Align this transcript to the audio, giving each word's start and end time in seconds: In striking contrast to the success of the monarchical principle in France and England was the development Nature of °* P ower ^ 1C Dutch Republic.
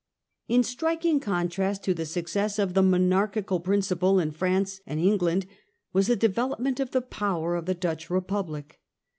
In 0.47 0.63
striking 0.63 1.19
contrast 1.19 1.83
to 1.83 1.93
the 1.93 2.07
success 2.07 2.57
of 2.57 2.73
the 2.73 2.81
monarchical 2.81 3.59
principle 3.59 4.19
in 4.19 4.31
France 4.31 4.81
and 4.87 4.99
England 4.99 5.45
was 5.93 6.07
the 6.07 6.15
development 6.15 6.79
Nature 6.79 6.97
of 6.97 7.05
°* 7.05 7.09
P 7.11 7.23
ower 7.23 7.61
^ 7.61 7.63
1C 7.63 7.79
Dutch 7.79 8.09
Republic. 8.09 8.79